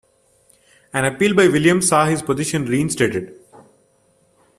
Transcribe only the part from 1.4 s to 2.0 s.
Williams